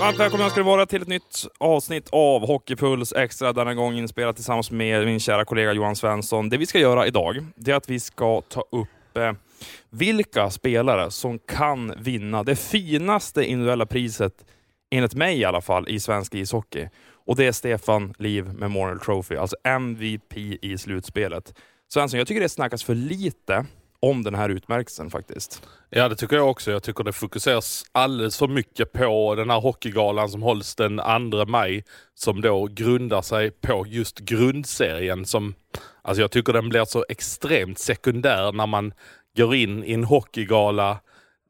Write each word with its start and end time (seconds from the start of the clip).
Varmt 0.00 0.18
välkomna 0.18 0.50
ska 0.50 0.60
det 0.60 0.66
vara 0.66 0.86
till 0.86 1.02
ett 1.02 1.08
nytt 1.08 1.46
avsnitt 1.58 2.08
av 2.12 2.46
Hockeypuls 2.46 3.12
Extra. 3.12 3.52
Denna 3.52 3.74
gång 3.74 3.94
inspelat 3.94 4.36
tillsammans 4.36 4.70
med 4.70 5.06
min 5.06 5.20
kära 5.20 5.44
kollega 5.44 5.72
Johan 5.72 5.96
Svensson. 5.96 6.48
Det 6.48 6.56
vi 6.56 6.66
ska 6.66 6.78
göra 6.78 7.06
idag, 7.06 7.46
det 7.56 7.70
är 7.70 7.74
att 7.74 7.90
vi 7.90 8.00
ska 8.00 8.40
ta 8.40 8.60
upp 8.72 9.16
eh, 9.16 9.32
vilka 9.90 10.50
spelare 10.50 11.10
som 11.10 11.38
kan 11.38 11.94
vinna 11.98 12.42
det 12.42 12.56
finaste 12.56 13.44
individuella 13.44 13.86
priset, 13.86 14.32
enligt 14.90 15.14
mig 15.14 15.38
i 15.38 15.44
alla 15.44 15.60
fall, 15.60 15.88
i 15.88 16.00
svensk 16.00 16.34
ishockey. 16.34 16.88
Och 17.26 17.36
det 17.36 17.46
är 17.46 17.52
Stefan 17.52 18.14
Liv 18.18 18.52
Memorial 18.54 19.00
Trophy, 19.00 19.36
alltså 19.36 19.56
MVP 19.64 20.36
i 20.62 20.78
slutspelet. 20.78 21.54
Svensson, 21.92 22.18
jag 22.18 22.28
tycker 22.28 22.40
det 22.40 22.48
snackas 22.48 22.84
för 22.84 22.94
lite 22.94 23.66
om 24.00 24.22
den 24.22 24.34
här 24.34 24.48
utmärkelsen 24.48 25.10
faktiskt. 25.10 25.62
Ja, 25.90 26.08
det 26.08 26.16
tycker 26.16 26.36
jag 26.36 26.50
också. 26.50 26.70
Jag 26.70 26.82
tycker 26.82 27.04
det 27.04 27.12
fokuseras 27.12 27.84
alldeles 27.92 28.38
för 28.38 28.48
mycket 28.48 28.92
på 28.92 29.34
den 29.34 29.50
här 29.50 29.60
hockeygalan 29.60 30.28
som 30.28 30.42
hålls 30.42 30.74
den 30.74 31.00
2 31.30 31.46
maj, 31.46 31.84
som 32.14 32.40
då 32.40 32.66
grundar 32.66 33.22
sig 33.22 33.50
på 33.50 33.86
just 33.86 34.18
grundserien. 34.18 35.24
Som, 35.24 35.54
alltså 36.02 36.20
jag 36.20 36.30
tycker 36.30 36.52
den 36.52 36.68
blir 36.68 36.84
så 36.84 37.04
extremt 37.08 37.78
sekundär 37.78 38.52
när 38.52 38.66
man 38.66 38.92
går 39.36 39.54
in 39.54 39.84
i 39.84 39.92
en 39.92 40.04
hockeygala 40.04 40.98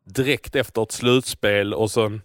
direkt 0.04 0.56
efter 0.56 0.82
ett 0.82 0.92
slutspel 0.92 1.74
och 1.74 1.90
så 1.90 2.18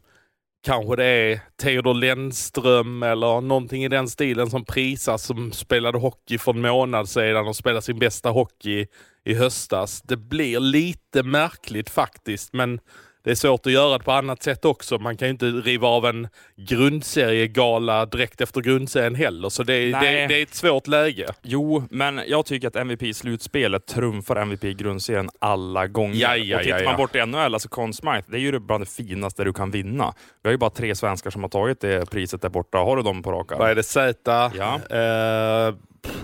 kanske 0.66 0.96
det 0.96 1.06
är 1.06 1.42
Theodor 1.62 1.94
Lennström 1.94 3.04
eller 3.04 3.42
någonting 3.42 3.84
i 3.84 3.88
den 3.88 4.08
stilen 4.08 4.50
som 4.50 4.66
prisas 4.66 5.24
som 5.24 5.52
spelade 5.52 5.98
hockey 5.98 6.38
för 6.38 6.54
en 6.54 6.62
månad 6.62 7.10
sedan 7.10 7.48
och 7.48 7.56
spelade 7.56 7.82
sin 7.82 8.00
bästa 8.00 8.30
hockey 8.30 8.88
i 9.26 9.34
höstas. 9.34 10.02
Det 10.02 10.18
blir 10.18 10.60
lite 10.60 11.24
märkligt 11.24 11.90
faktiskt, 11.90 12.54
men 12.54 12.80
det 13.26 13.32
är 13.32 13.36
svårt 13.36 13.66
att 13.66 13.72
göra 13.72 13.98
det 13.98 14.04
på 14.04 14.12
annat 14.12 14.44
sätt 14.44 14.66
också. 14.66 14.98
Man 15.00 15.18
kan 15.18 15.28
ju 15.28 15.32
inte 15.32 15.46
riva 15.46 15.88
av 15.88 16.06
en 16.06 16.28
grundseriegala 16.56 18.06
direkt 18.06 18.42
efter 18.42 18.62
grundserien 18.62 19.16
heller, 19.16 19.50
så 19.50 19.64
det 19.64 19.74
är, 19.74 20.02
det, 20.02 20.28
det 20.28 20.40
är 20.40 20.44
ett 20.44 20.56
svårt 20.56 20.88
läge. 20.88 21.28
Jo, 21.42 21.84
men 21.90 22.22
jag 22.28 22.46
tycker 22.46 22.68
att 22.68 22.76
MVP 22.76 23.04
i 23.04 23.14
slutspelet 23.14 23.86
trumfar 23.88 24.36
MVP 24.36 24.64
i 24.64 24.74
grundserien 24.74 25.30
alla 25.40 25.88
gånger. 25.88 26.16
Ja, 26.16 26.36
ja, 26.38 26.58
och 26.58 26.64
tittar 26.64 26.80
ja, 26.80 26.86
man 26.90 26.98
bort 26.98 27.16
i 27.16 27.26
NHL, 27.26 27.38
alltså 27.54 27.70
Conn 27.70 27.94
Smythe, 27.94 28.24
det 28.28 28.38
är 28.38 28.40
ju 28.40 28.60
bland 28.60 28.82
det 28.82 28.90
finaste 28.90 29.44
du 29.44 29.54
kan 29.54 29.72
vinna. 29.72 30.14
Vi 30.44 30.48
har 30.48 30.52
ju 30.52 30.58
bara 30.58 30.70
tre 30.70 30.96
svenskar 30.96 31.30
som 31.30 31.42
har 31.44 31.50
tagit 31.50 31.82
det 31.82 32.10
priset 32.12 32.42
där 32.42 32.50
borta. 32.50 32.78
Har 32.78 32.98
du 32.98 33.04
dem 33.04 33.24
på 33.24 33.32
rak 33.32 33.52
arm? 33.52 33.60
Vad 33.60 33.70
är 33.70 33.76
det? 33.76 33.84
Z, 33.84 34.52
Ja. 34.58 34.80
eh, 34.90 35.76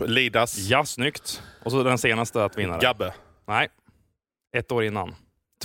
Lidas, 0.07 0.57
Ja, 0.57 0.85
snyggt. 0.85 1.41
Och 1.63 1.72
så 1.72 1.83
den 1.83 1.97
senaste 1.97 2.44
att 2.45 2.57
vinna. 2.57 2.77
Gabbe. 2.77 3.13
Nej, 3.47 3.67
ett 4.57 4.72
år 4.72 4.83
innan. 4.83 5.16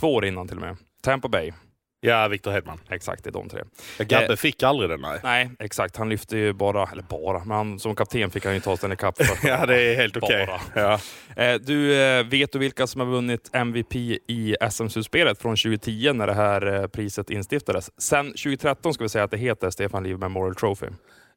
Två 0.01 0.15
år 0.15 0.25
innan 0.25 0.49
till 0.49 0.57
och 0.57 0.63
med. 0.63 0.77
Tampa 1.07 1.29
Bay. 1.29 1.53
Ja, 2.01 2.29
Victor 2.29 2.51
Hedman. 2.51 2.79
Exakt, 2.91 3.25
det 3.25 3.31
är 3.31 3.33
de 3.33 3.49
tre. 3.49 3.63
Gabbe 3.99 4.33
Eh, 4.33 4.37
fick 4.37 4.63
aldrig 4.63 4.91
den, 4.91 5.01
nej. 5.01 5.21
Nej, 5.23 5.51
exakt. 5.59 5.97
Han 5.97 6.09
lyfte 6.09 6.37
ju 6.37 6.53
bara, 6.53 6.89
eller 6.93 7.03
bara, 7.03 7.39
men 7.45 7.57
han, 7.57 7.79
som 7.79 7.95
kapten 7.97 8.31
fick 8.31 8.45
han 8.45 8.55
ju 8.55 8.61
ta 8.61 8.77
Stanley 8.77 8.97
Cup. 8.97 9.15
Ja, 9.43 9.67
det 9.67 9.81
är 9.83 9.97
helt 9.97 10.17
okej. 10.17 10.49
Ja. 10.75 10.99
Eh, 11.37 11.55
Du, 11.55 12.01
eh, 12.03 12.27
vet 12.27 12.53
du 12.53 12.59
vilka 12.59 12.87
som 12.87 13.01
har 13.01 13.09
vunnit 13.09 13.51
MVP 13.53 13.95
i 14.27 14.57
SM-slutspelet 14.71 15.43
från 15.43 15.57
2010 15.57 16.13
när 16.13 16.27
det 16.27 16.35
här 16.35 16.75
eh, 16.75 16.87
priset 16.87 17.31
instiftades? 17.31 17.91
Sen 18.03 18.27
2013 18.27 18.95
ska 18.95 19.05
vi 19.05 19.09
säga 19.09 19.25
att 19.25 19.31
det 19.31 19.37
heter 19.37 19.71
Stefan 19.71 20.03
Liv 20.05 20.19
Memorial 20.19 20.55
Trophy. 20.55 20.87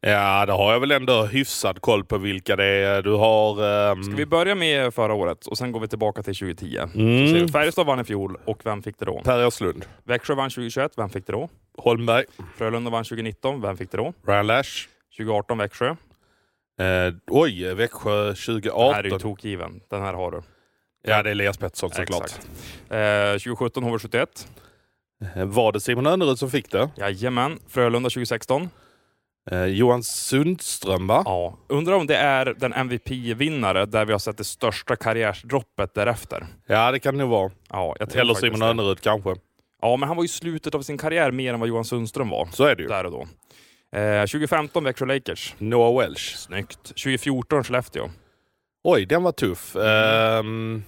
Ja, 0.01 0.45
det 0.45 0.51
har 0.53 0.73
jag 0.73 0.79
väl 0.79 0.91
ändå 0.91 1.23
hyfsad 1.25 1.81
koll 1.81 2.05
på 2.05 2.17
vilka 2.17 2.55
det 2.55 2.65
är. 2.65 3.01
Du 3.01 3.11
har... 3.11 3.63
ehm, 3.91 4.03
Ska 4.03 4.15
vi 4.15 4.25
börja 4.25 4.55
med 4.55 4.93
förra 4.93 5.13
året 5.13 5.45
och 5.47 5.57
sen 5.57 5.71
går 5.71 5.79
vi 5.79 5.87
tillbaka 5.87 6.23
till 6.23 6.35
2010? 6.35 6.75
Så 6.75 6.87
ser 6.93 7.35
mm. 7.35 7.47
Färjestad 7.47 7.85
vann 7.85 7.99
i 7.99 8.03
fjol 8.03 8.37
och 8.45 8.61
vem 8.65 8.83
fick 8.83 8.99
det 8.99 9.05
då? 9.05 9.21
Per 9.23 9.45
Åslund, 9.45 9.85
Växjö 10.03 10.35
vann 10.35 10.49
2021, 10.49 10.91
vem 10.97 11.09
fick 11.09 11.25
det 11.27 11.31
då? 11.33 11.49
Holmberg, 11.77 12.25
Frölunda 12.57 12.91
vann 12.91 13.03
2019, 13.03 13.61
vem 13.61 13.77
fick 13.77 13.91
det 13.91 13.97
då? 13.97 14.13
Ryan 14.27 14.47
Lash. 14.47 14.87
2018 15.17 15.57
Växjö. 15.57 15.89
Eh, 15.89 17.13
oj, 17.27 17.73
Växjö 17.73 18.25
Den 18.25 18.35
2018. 18.35 18.93
här 18.93 19.03
är 19.03 19.09
ju 19.09 19.19
tokgiven. 19.19 19.81
Den 19.89 20.01
här 20.01 20.13
har 20.13 20.31
du. 20.31 20.41
Ja, 21.03 21.23
det 21.23 21.29
är 21.29 21.31
Elias 21.31 21.57
Pettersson 21.57 21.89
såklart. 21.89 22.31
Eh, 22.89 23.31
2017 23.31 23.83
HV71. 23.83 24.27
Eh, 25.35 25.45
Var 25.45 25.71
det 25.71 25.79
Simon 25.79 26.07
Önnerud 26.07 26.39
som 26.39 26.49
fick 26.51 26.71
det? 26.71 26.89
Jajamän. 26.97 27.59
Frölunda 27.67 28.09
2016. 28.09 28.69
Eh, 29.51 29.65
Johan 29.65 30.03
Sundström, 30.03 31.07
va? 31.07 31.21
Ja. 31.25 31.57
Undrar 31.67 31.93
om 31.93 32.07
det 32.07 32.15
är 32.15 32.45
den 32.45 32.73
MVP-vinnare 32.73 33.85
där 33.85 34.05
vi 34.05 34.11
har 34.11 34.19
sett 34.19 34.37
det 34.37 34.43
största 34.43 34.95
karriärsdroppet 34.95 35.93
därefter. 35.93 36.47
Ja, 36.67 36.91
det 36.91 36.99
kan 36.99 37.13
det 37.17 37.23
nog 37.23 37.29
vara. 37.29 37.51
Ja, 37.69 37.95
jag 37.99 38.09
tror 38.09 38.21
Eller 38.21 38.33
faktiskt 38.33 38.53
Simon 38.53 38.59
det. 38.59 38.65
Önnerud 38.65 39.01
kanske. 39.01 39.35
Ja, 39.81 39.95
men 39.97 40.07
han 40.07 40.15
var 40.17 40.23
ju 40.23 40.25
i 40.25 40.29
slutet 40.29 40.75
av 40.75 40.81
sin 40.81 40.97
karriär 40.97 41.31
mer 41.31 41.53
än 41.53 41.59
vad 41.59 41.69
Johan 41.69 41.85
Sundström 41.85 42.29
var. 42.29 42.47
Så 42.51 42.63
är 42.63 42.75
det 42.75 42.81
ju. 42.81 42.87
Där 42.89 43.05
och 43.05 43.11
då. 43.11 43.27
Eh, 43.99 44.21
2015 44.21 44.83
Växjö 44.83 45.05
Lakers. 45.05 45.55
Noah 45.57 45.99
Welsh. 45.99 46.35
Snyggt. 46.37 46.83
2014 46.83 47.63
Skellefteå. 47.63 48.09
Oj, 48.83 49.05
den 49.05 49.23
var 49.23 49.31
tuff. 49.31 49.75
Ehm, 49.75 50.83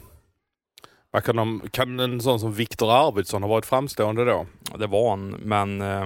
vad 1.12 1.24
kan, 1.24 1.36
de, 1.36 1.62
kan 1.72 2.00
en 2.00 2.22
sån 2.22 2.40
som 2.40 2.54
Viktor 2.54 2.92
Arvidsson 2.92 3.44
ha 3.44 3.50
varit 3.50 3.66
framstående 3.66 4.26
då? 4.26 4.46
Ja, 4.72 4.78
Det 4.78 4.88
var 4.88 5.10
han, 5.10 5.30
men 5.30 5.82
eh, 5.82 6.06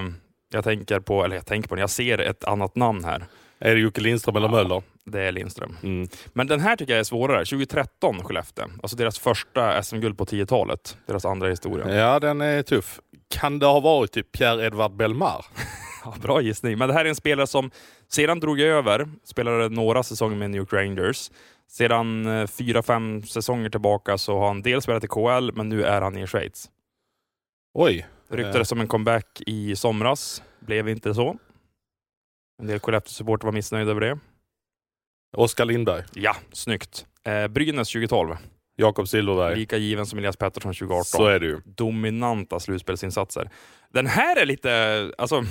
jag 0.52 0.64
tänker 0.64 1.00
på, 1.00 1.24
eller 1.24 1.36
jag 1.36 1.46
tänker 1.46 1.68
på, 1.68 1.78
jag 1.78 1.90
ser 1.90 2.18
ett 2.18 2.44
annat 2.44 2.76
namn 2.76 3.04
här. 3.04 3.24
Är 3.58 3.74
det 3.74 3.80
Jocke 3.80 4.00
Lindström 4.00 4.36
eller 4.36 4.48
Ja. 4.48 4.52
Möller? 4.52 4.82
Det 5.04 5.22
är 5.22 5.32
Lindström. 5.32 5.76
Mm. 5.82 6.08
Men 6.32 6.46
den 6.46 6.60
här 6.60 6.76
tycker 6.76 6.92
jag 6.92 7.00
är 7.00 7.04
svårare. 7.04 7.44
2013 7.44 8.22
Skellefteå. 8.24 8.64
Alltså 8.82 8.96
deras 8.96 9.18
första 9.18 9.82
SM-guld 9.82 10.18
på 10.18 10.24
10-talet. 10.24 10.96
Deras 11.06 11.24
andra 11.24 11.48
historia. 11.48 11.94
Ja, 11.94 12.20
den 12.20 12.40
är 12.40 12.62
tuff. 12.62 13.00
Kan 13.28 13.58
det 13.58 13.66
ha 13.66 13.80
varit 13.80 14.12
typ 14.12 14.36
Pierre-Edvard 14.36 14.96
Belmar? 14.96 15.46
Ja, 16.04 16.14
bra 16.22 16.40
gissning. 16.40 16.78
Men 16.78 16.88
det 16.88 16.94
här 16.94 17.04
är 17.04 17.08
en 17.08 17.14
spelare 17.14 17.46
som 17.46 17.70
sedan 18.08 18.40
drog 18.40 18.60
över, 18.60 19.08
spelade 19.24 19.68
några 19.68 20.02
säsonger 20.02 20.36
med 20.36 20.50
New 20.50 20.58
York 20.58 20.72
Rangers. 20.72 21.30
Sedan 21.68 22.26
eh, 22.26 22.46
fyra, 22.46 22.82
fem 22.82 23.22
säsonger 23.22 23.70
tillbaka 23.70 24.18
så 24.18 24.38
har 24.38 24.46
han 24.46 24.62
dels 24.62 24.84
spelat 24.84 25.04
i 25.04 25.08
KL, 25.08 25.50
men 25.54 25.68
nu 25.68 25.84
är 25.84 26.00
han 26.00 26.18
i 26.18 26.26
Schweiz. 26.26 26.70
Oj. 27.74 28.06
Ryktades 28.28 28.68
som 28.68 28.80
en 28.80 28.88
comeback 28.88 29.42
i 29.46 29.76
somras. 29.76 30.42
Blev 30.60 30.88
inte 30.88 31.14
så. 31.14 31.36
En 32.62 32.66
del 32.66 32.80
Skellefteå-supporter 32.80 33.46
var 33.46 33.52
missnöjda 33.52 33.90
över 33.90 34.00
det. 34.00 34.18
Oskar 35.36 35.64
Lindberg. 35.64 36.04
Ja, 36.14 36.36
snyggt. 36.52 37.06
Eh, 37.24 37.48
Brynäs 37.48 37.88
2012. 37.88 38.36
Jakob 38.76 39.08
Silfverberg. 39.08 39.56
Lika 39.56 39.76
given 39.76 40.06
som 40.06 40.18
Elias 40.18 40.36
Pettersson 40.36 40.74
2018. 40.74 41.04
Så 41.04 41.26
är 41.26 41.40
det 41.40 41.46
ju. 41.46 41.60
dominanta 41.64 42.60
slutspelsinsatser. 42.60 43.50
Den 43.92 44.06
här 44.06 44.36
är 44.36 44.46
lite 44.46 45.12
alltså, 45.18 45.44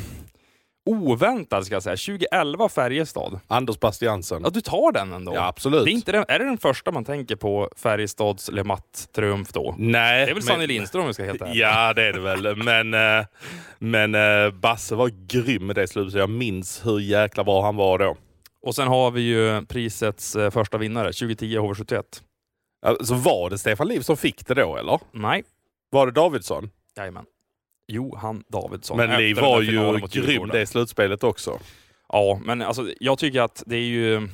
oväntad 0.86 1.66
ska 1.66 1.76
jag 1.76 1.84
säga. 1.84 1.96
2011 1.98 2.70
Färjestad. 2.70 3.40
Anders 3.48 3.80
Bastiansen. 3.80 4.42
Ja, 4.44 4.50
du 4.50 4.62
tar 4.62 4.92
den 4.92 5.14
ändå. 5.14 5.36
Ja, 5.36 5.48
absolut. 5.48 5.86
Det 5.86 5.92
är, 5.92 5.94
inte 5.94 6.12
den, 6.12 6.26
är 6.28 6.40
det 6.40 6.46
den 6.46 6.58
första 6.58 6.92
man 6.92 7.06
tänker 7.06 7.36
på 7.36 7.70
Färjestads 7.76 8.52
Le 8.52 8.64
Mat-triumf 8.64 9.54
då? 9.54 9.76
Nej. 9.78 10.18
Det 10.18 10.24
är 10.24 10.26
väl 10.26 10.34
men- 10.36 10.44
Sanny 10.44 10.68
Lindström 10.68 11.02
om 11.02 11.08
vi 11.08 11.14
ska 11.14 11.24
helt 11.24 11.42
ärliga. 11.42 11.68
Ja, 11.68 11.94
det 11.94 12.04
är 12.04 12.14
det 12.14 12.20
väl. 12.20 12.56
Men, 12.56 12.94
eh, 12.94 13.26
men 13.80 14.16
eh, 14.16 14.52
Basse 14.52 14.96
var 14.96 15.12
grym 15.28 15.66
med 15.68 15.76
det 15.76 15.88
slutet. 15.88 16.14
Jag 16.20 16.30
minns 16.30 16.86
hur 16.86 17.00
jäkla 17.00 17.44
bra 17.44 17.62
han 17.62 17.76
var 17.76 17.98
då. 18.00 18.18
Och 18.62 18.76
sen 18.76 18.88
har 18.88 19.12
vi 19.12 19.22
ju 19.22 19.66
prisets 19.66 20.36
eh, 20.36 20.52
första 20.52 20.78
vinnare, 20.78 21.08
2010 21.14 21.58
HV71. 21.60 22.04
Alltså, 22.86 23.14
var 23.14 23.50
det 23.50 23.58
Stefan 23.58 23.88
Liv 23.88 24.02
som 24.02 24.18
fick 24.18 24.48
det 24.48 24.54
då, 24.54 24.78
eller? 24.78 25.00
Nej, 25.12 25.44
Var 25.90 26.06
det 26.06 26.12
Davidsson? 26.12 26.70
jajamän. 26.98 27.26
Johan 27.88 28.44
Davidsson. 28.48 28.98
Men 28.98 29.10
där 29.10 29.42
var 29.42 29.62
ju 29.62 30.08
grym 30.22 30.48
det 30.48 30.66
slutspelet 30.66 31.24
också. 31.24 31.60
Ja, 32.10 32.40
men 32.44 32.62
alltså, 32.62 32.92
jag 33.00 33.18
tycker 33.18 33.42
att 33.42 33.64
det 33.66 33.76
är 33.76 33.86
ju 33.86 34.30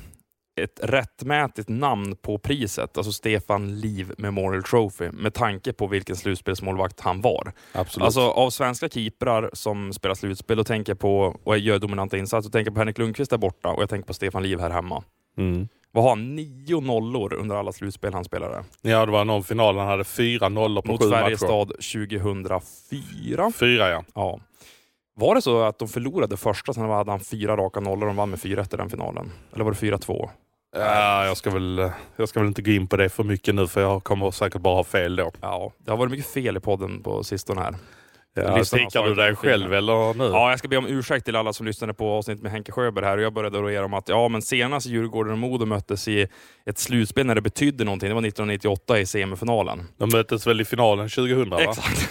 ett 0.60 0.80
rättmätigt 0.82 1.68
namn 1.68 2.16
på 2.16 2.38
priset, 2.38 2.96
alltså 2.96 3.12
Stefan 3.12 3.80
Liv 3.80 4.12
Memorial 4.18 4.62
Trophy, 4.62 5.10
med 5.10 5.34
tanke 5.34 5.72
på 5.72 5.86
vilken 5.86 6.16
slutspelsmålvakt 6.16 7.00
han 7.00 7.20
var. 7.20 7.52
Absolut. 7.72 8.04
Alltså 8.04 8.20
av 8.20 8.50
svenska 8.50 8.88
keeprar 8.88 9.50
som 9.52 9.92
spelar 9.92 10.14
slutspel 10.14 10.58
och 10.58 10.66
tänker 10.66 10.94
på 10.94 11.36
och 11.44 11.58
gör 11.58 11.78
dominanta 11.78 12.18
insatser, 12.18 12.48
och 12.48 12.52
tänker 12.52 12.70
på 12.70 12.78
Henrik 12.78 12.98
Lundqvist 12.98 13.30
där 13.30 13.38
borta 13.38 13.68
och 13.68 13.82
jag 13.82 13.88
tänker 13.88 14.06
på 14.06 14.14
Stefan 14.14 14.42
Liv 14.42 14.60
här 14.60 14.70
hemma. 14.70 15.04
mm. 15.36 15.68
Vad 15.92 16.04
har 16.04 16.10
han? 16.10 16.34
Nio 16.34 16.80
nollor 16.80 17.34
under 17.34 17.56
alla 17.56 17.72
slutspel 17.72 18.14
han 18.14 18.24
spelade. 18.24 18.64
Ja, 18.82 19.06
det 19.06 19.12
var 19.12 19.24
någon 19.24 19.44
final 19.44 19.78
han 19.78 19.88
hade 19.88 20.04
fyra 20.04 20.48
nollor 20.48 20.82
på 20.82 20.92
Mot 20.92 21.02
sju 21.02 21.10
matcher. 21.10 21.22
Färjestad 21.22 21.68
2004. 21.68 23.52
Fyra, 23.52 23.90
ja. 23.90 24.04
Ja. 24.14 24.40
Var 25.14 25.34
det 25.34 25.42
så 25.42 25.62
att 25.62 25.78
de 25.78 25.88
förlorade 25.88 26.36
första, 26.36 26.72
sen 26.72 26.90
hade 26.90 27.10
han 27.10 27.20
fyra 27.20 27.56
raka 27.56 27.80
nollor 27.80 28.02
och 28.02 28.06
de 28.06 28.16
vann 28.16 28.30
med 28.30 28.38
4-1 28.38 28.74
i 28.74 28.76
den 28.76 28.90
finalen? 28.90 29.32
Eller 29.54 29.64
var 29.64 29.72
det 29.72 29.78
4-2? 29.78 30.28
ja 30.76 31.26
jag, 31.26 31.36
ska 31.36 31.50
väl, 31.50 31.90
jag 32.16 32.28
ska 32.28 32.40
väl 32.40 32.48
inte 32.48 32.62
gå 32.62 32.70
in 32.70 32.86
på 32.86 32.96
det 32.96 33.08
för 33.08 33.24
mycket 33.24 33.54
nu 33.54 33.66
för 33.66 33.80
jag 33.80 34.04
kommer 34.04 34.30
säkert 34.30 34.62
bara 34.62 34.74
ha 34.74 34.84
fel 34.84 35.16
då. 35.16 35.30
Ja, 35.40 35.72
det 35.78 35.90
har 35.90 35.98
varit 35.98 36.10
mycket 36.10 36.26
fel 36.32 36.56
i 36.56 36.60
podden 36.60 37.02
på 37.02 37.24
sistone 37.24 37.60
här. 37.60 37.74
Ja, 38.34 38.64
Tikar 38.64 39.00
har 39.00 39.08
du 39.08 39.14
dig 39.14 39.36
själv 39.36 39.74
eller 39.74 40.14
nu? 40.14 40.24
Ja, 40.24 40.50
jag 40.50 40.58
ska 40.58 40.68
be 40.68 40.76
om 40.76 40.86
ursäkt 40.86 41.24
till 41.24 41.36
alla 41.36 41.52
som 41.52 41.66
lyssnade 41.66 41.94
på 41.94 42.08
avsnittet 42.10 42.42
med 42.42 42.52
Henke 42.52 42.72
Sjöberg 42.72 43.04
här 43.04 43.16
och 43.16 43.22
jag 43.22 43.32
började 43.32 43.58
rojera 43.58 43.84
om 43.84 43.94
att 43.94 44.08
ja, 44.08 44.28
men 44.28 44.42
senast 44.42 44.86
Djurgården 44.86 45.32
och 45.32 45.38
Modo 45.38 45.66
möttes 45.66 46.08
i 46.08 46.28
ett 46.66 46.78
slutspel 46.78 47.26
när 47.26 47.34
det 47.34 47.40
betydde 47.40 47.84
någonting, 47.84 48.08
det 48.08 48.14
var 48.14 48.26
1998 48.26 48.98
i 49.00 49.06
semifinalen. 49.06 49.88
De 49.98 50.08
möttes 50.12 50.46
väl 50.46 50.60
i 50.60 50.64
finalen 50.64 51.08
2000 51.08 51.50
va? 51.50 51.62
Exakt. 51.62 52.08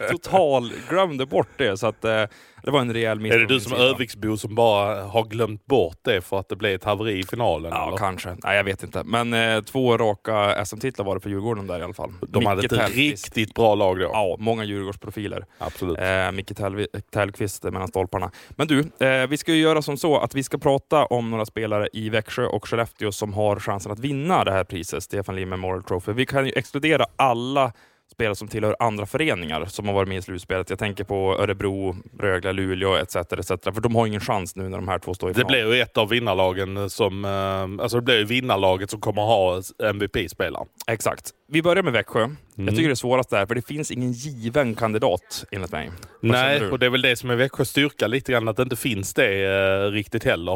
Total 0.10 0.72
glömde 0.88 1.26
bort 1.26 1.48
det. 1.56 1.76
Så 1.76 1.86
att, 1.86 2.04
eh, 2.04 2.22
Det 2.66 2.72
var 2.72 2.80
en 2.80 2.92
rejäl 2.92 3.20
miss 3.20 3.32
Är 3.32 3.38
det 3.38 3.46
du 3.46 3.60
som. 3.60 3.72
Öviksbo 3.72 4.36
som 4.36 4.54
bara 4.54 5.02
har 5.04 5.24
glömt 5.24 5.66
bort 5.66 5.96
det 6.02 6.20
för 6.20 6.38
att 6.38 6.48
det 6.48 6.56
blev 6.56 6.74
ett 6.74 6.84
haveri 6.84 7.18
i 7.18 7.22
finalen? 7.22 7.72
Ja, 7.74 7.88
eller? 7.88 7.96
kanske. 7.96 8.36
Nej, 8.44 8.56
jag 8.56 8.64
vet 8.64 8.82
inte. 8.82 9.02
Men 9.04 9.32
eh, 9.34 9.60
två 9.62 9.96
raka 9.98 10.64
SM-titlar 10.66 11.04
var 11.04 11.14
det 11.14 11.20
för 11.20 11.30
Djurgården 11.30 11.66
där 11.66 11.78
i 11.78 11.82
alla 11.82 11.94
fall. 11.94 12.12
De 12.28 12.46
hade 12.46 12.62
Micke 12.62 12.72
ett 12.72 12.78
Tellqvist. 12.78 13.24
riktigt 13.24 13.54
bra 13.54 13.74
lag 13.74 13.98
då. 13.98 14.02
Ja, 14.12 14.36
många 14.38 14.64
Djurgårdsprofiler. 14.64 15.44
Absolut. 15.58 15.98
Eh, 15.98 16.32
Micke 16.32 16.50
Tell- 16.52 16.86
Tellqvist 17.12 17.62
mellan 17.62 17.88
stolparna. 17.88 18.30
Men 18.50 18.66
du, 18.66 19.06
eh, 19.06 19.26
vi 19.28 19.36
ska 19.36 19.52
ju 19.54 19.60
göra 19.60 19.82
som 19.82 19.96
så 19.96 20.18
att 20.18 20.34
vi 20.34 20.42
ska 20.42 20.58
prata 20.58 21.06
om 21.06 21.30
några 21.30 21.44
spelare 21.46 21.88
i 21.92 22.08
Växjö 22.10 22.46
och 22.46 22.68
Skellefteå 22.68 23.12
som 23.12 23.34
har 23.34 23.58
chansen 23.60 23.92
att 23.92 23.98
vinna 23.98 24.44
det 24.44 24.52
här 24.52 24.64
priset, 24.64 25.02
Stefan 25.02 25.36
Lee 25.36 25.46
Memorial 25.46 25.82
Trophy. 25.82 26.12
Vi 26.12 26.26
kan 26.26 26.46
ju 26.46 26.52
exkludera 26.56 27.06
alla 27.16 27.72
spelare 28.12 28.34
som 28.34 28.48
tillhör 28.48 28.76
andra 28.78 29.06
föreningar 29.06 29.64
som 29.64 29.86
har 29.86 29.94
varit 29.94 30.08
med 30.08 30.18
i 30.18 30.22
slutspelet. 30.22 30.70
Jag 30.70 30.78
tänker 30.78 31.04
på 31.04 31.36
Örebro, 31.38 31.96
Rögle, 32.20 32.52
Luleå 32.52 32.94
etc. 32.96 33.16
etc. 33.16 33.48
För 33.48 33.80
de 33.80 33.94
har 33.94 34.06
ingen 34.06 34.20
chans 34.20 34.56
nu 34.56 34.68
när 34.68 34.78
de 34.78 34.88
här 34.88 34.98
två 34.98 35.14
står 35.14 35.30
i 35.30 35.32
Det 35.32 35.36
final. 35.38 35.52
blir 35.52 35.74
ju 35.74 35.80
ett 35.82 35.96
av 35.96 36.08
vinnarlagen 36.08 36.90
som... 36.90 37.24
eh, 37.24 37.82
Alltså 37.82 37.96
det 37.96 38.02
blir 38.02 38.18
ju 38.18 38.24
vinnarlaget 38.24 38.90
som 38.90 39.00
kommer 39.00 39.22
ha 39.22 39.62
MVP-spelaren. 39.90 40.66
Exakt. 40.86 41.30
Vi 41.48 41.62
börjar 41.62 41.82
med 41.82 41.92
Växjö. 41.92 42.22
Mm. 42.24 42.36
Jag 42.56 42.68
tycker 42.68 42.88
det 42.88 42.92
är 42.92 42.94
svårast 42.94 43.30
där, 43.30 43.46
för 43.46 43.54
det 43.54 43.66
finns 43.66 43.90
ingen 43.90 44.12
given 44.12 44.74
kandidat 44.74 45.44
enligt 45.50 45.72
mig. 45.72 45.90
Vad 46.20 46.30
Nej, 46.32 46.66
och 46.70 46.78
det 46.78 46.86
är 46.86 46.90
väl 46.90 47.02
det 47.02 47.16
som 47.16 47.30
är 47.30 47.36
Växjös 47.36 47.68
styrka 47.70 48.06
lite 48.06 48.32
grann, 48.32 48.48
att 48.48 48.56
det 48.56 48.62
inte 48.62 48.76
finns 48.76 49.14
det 49.14 49.44
eh, 49.44 49.90
riktigt 49.90 50.24
heller. 50.24 50.52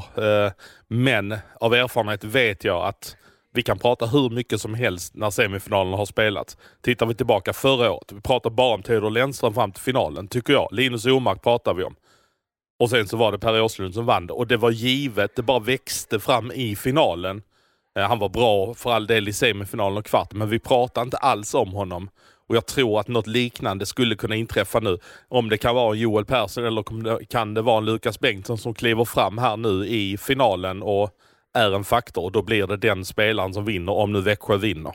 Eh, 0.46 0.52
men 0.88 1.36
av 1.60 1.74
erfarenhet 1.74 2.24
vet 2.24 2.64
jag 2.64 2.86
att 2.86 3.16
vi 3.52 3.62
kan 3.62 3.78
prata 3.78 4.06
hur 4.06 4.30
mycket 4.30 4.60
som 4.60 4.74
helst 4.74 5.14
när 5.14 5.30
semifinalerna 5.30 5.96
har 5.96 6.06
spelats. 6.06 6.56
Tittar 6.82 7.06
vi 7.06 7.14
tillbaka 7.14 7.52
förra 7.52 7.90
året, 7.90 8.12
vi 8.12 8.20
pratar 8.20 8.50
bara 8.50 8.74
om 8.74 8.82
Theodor 8.82 9.10
Lennström 9.10 9.54
fram 9.54 9.72
till 9.72 9.82
finalen, 9.82 10.28
tycker 10.28 10.52
jag. 10.52 10.68
Linus 10.72 11.06
Omark 11.06 11.42
pratar 11.42 11.74
vi 11.74 11.84
om. 11.84 11.94
Och 12.78 12.90
sen 12.90 13.08
så 13.08 13.16
var 13.16 13.32
det 13.32 13.38
Per 13.38 13.62
Åslund 13.62 13.94
som 13.94 14.06
vann. 14.06 14.30
Och 14.30 14.46
det 14.46 14.56
var 14.56 14.70
givet, 14.70 15.36
det 15.36 15.42
bara 15.42 15.58
växte 15.58 16.20
fram 16.20 16.52
i 16.52 16.76
finalen. 16.76 17.42
Eh, 17.98 18.02
han 18.02 18.18
var 18.18 18.28
bra 18.28 18.74
för 18.74 18.92
all 18.92 19.06
del 19.06 19.28
i 19.28 19.32
semifinalen 19.32 19.98
och 19.98 20.04
kvarten, 20.04 20.38
men 20.38 20.48
vi 20.48 20.58
pratar 20.58 21.02
inte 21.02 21.16
alls 21.16 21.54
om 21.54 21.72
honom. 21.72 22.10
Och 22.48 22.56
jag 22.56 22.66
tror 22.66 23.00
att 23.00 23.08
något 23.08 23.26
liknande 23.26 23.86
skulle 23.86 24.16
kunna 24.16 24.36
inträffa 24.36 24.80
nu. 24.80 24.98
Om 25.28 25.48
det 25.48 25.58
kan 25.58 25.74
vara 25.74 25.94
Joel 25.94 26.24
Persson 26.24 26.64
eller 26.64 27.24
kan 27.26 27.54
det 27.54 27.62
vara 27.62 27.78
en 27.78 27.84
Lukas 27.84 28.20
Bengtsson 28.20 28.58
som 28.58 28.74
kliver 28.74 29.04
fram 29.04 29.38
här 29.38 29.56
nu 29.56 29.86
i 29.86 30.16
finalen 30.16 30.82
och 30.82 31.10
är 31.54 31.74
en 31.74 31.84
faktor. 31.84 32.24
Och 32.24 32.32
då 32.32 32.42
blir 32.42 32.66
det 32.66 32.76
den 32.76 33.04
spelaren 33.04 33.54
som 33.54 33.64
vinner, 33.64 33.92
om 33.92 34.12
nu 34.12 34.20
Växjö 34.20 34.56
vinner. 34.56 34.92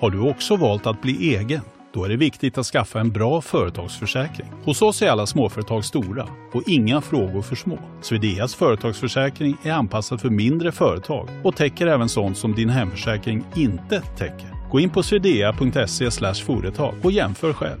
Har 0.00 0.10
du 0.10 0.20
också 0.20 0.56
valt 0.56 0.86
att 0.86 1.02
bli 1.02 1.36
egen? 1.36 1.60
Då 1.92 2.04
är 2.04 2.08
det 2.08 2.16
viktigt 2.16 2.58
att 2.58 2.66
skaffa 2.66 3.00
en 3.00 3.10
bra 3.10 3.40
företagsförsäkring. 3.40 4.48
Hos 4.64 4.82
oss 4.82 5.02
är 5.02 5.10
alla 5.10 5.26
småföretag 5.26 5.84
stora 5.84 6.28
och 6.52 6.62
inga 6.66 7.00
frågor 7.00 7.42
för 7.42 7.56
små. 7.56 7.78
Swedeas 8.02 8.54
företagsförsäkring 8.54 9.56
är 9.62 9.72
anpassad 9.72 10.20
för 10.20 10.30
mindre 10.30 10.72
företag 10.72 11.28
och 11.44 11.56
täcker 11.56 11.86
även 11.86 12.08
sånt 12.08 12.38
som 12.38 12.54
din 12.54 12.68
hemförsäkring 12.68 13.44
inte 13.56 14.00
täcker. 14.00 14.68
Gå 14.70 14.80
in 14.80 14.90
på 14.90 15.02
swedea.se 15.02 16.10
företag 16.34 16.94
och 17.02 17.12
jämför 17.12 17.52
själv. 17.52 17.80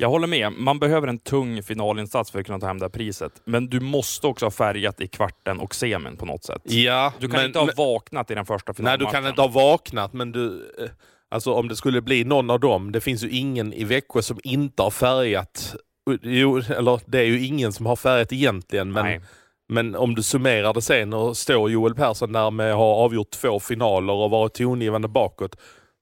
Jag 0.00 0.08
håller 0.08 0.26
med. 0.26 0.52
Man 0.52 0.78
behöver 0.78 1.08
en 1.08 1.18
tung 1.18 1.62
finalinsats 1.62 2.30
för 2.30 2.38
att 2.40 2.46
kunna 2.46 2.58
ta 2.60 2.66
hem 2.66 2.78
det 2.78 2.84
här 2.84 2.90
priset. 2.90 3.32
Men 3.44 3.68
du 3.68 3.80
måste 3.80 4.26
också 4.26 4.46
ha 4.46 4.50
färgat 4.50 5.00
i 5.00 5.06
kvarten 5.08 5.60
och 5.60 5.74
semin 5.74 6.16
på 6.16 6.26
något 6.26 6.44
sätt. 6.44 6.62
Ja, 6.64 7.12
Du 7.18 7.28
kan 7.28 7.44
inte 7.44 7.58
ha 7.58 7.68
vaknat 7.76 8.30
i 8.30 8.34
den 8.34 8.46
första 8.46 8.72
Nej, 8.72 8.76
finalmatchen. 8.76 9.06
du 9.06 9.12
kan 9.12 9.26
inte 9.26 9.40
ha 9.42 9.48
vaknat, 9.48 10.12
men 10.12 10.32
du... 10.32 10.74
eh, 10.78 10.88
Alltså 11.30 11.52
om 11.52 11.68
det 11.68 11.76
skulle 11.76 12.00
bli 12.02 12.24
någon 12.24 12.50
av 12.50 12.60
dem, 12.60 12.92
det 12.92 13.00
finns 13.00 13.24
ju 13.24 13.30
ingen 13.30 13.72
i 13.72 13.84
Växjö 13.84 14.22
som 14.22 14.38
inte 14.44 14.82
har 14.82 14.90
färgat. 14.90 15.74
Jo, 16.22 16.56
eller 16.58 17.00
det 17.06 17.18
är 17.18 17.24
ju 17.24 17.46
ingen 17.46 17.72
som 17.72 17.86
har 17.86 17.96
färgat 17.96 18.32
egentligen, 18.32 18.92
men, 18.92 19.04
Nej. 19.04 19.20
men 19.68 19.96
om 19.96 20.14
du 20.14 20.22
summerar 20.22 20.74
det 20.74 20.82
sen 20.82 21.12
och 21.12 21.36
står 21.36 21.70
Joel 21.70 21.94
Persson 21.94 22.32
där 22.32 22.50
med 22.50 22.70
att 22.70 22.76
ha 22.78 22.94
avgjort 22.94 23.30
två 23.30 23.60
finaler 23.60 24.12
och 24.12 24.30
varit 24.30 24.54
tongivande 24.54 25.08
bakåt, 25.08 25.56